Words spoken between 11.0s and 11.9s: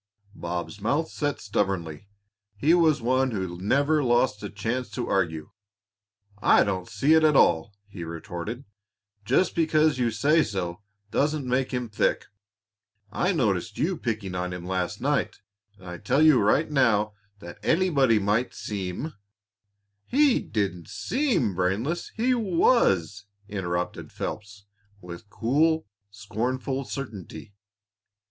doesn't make him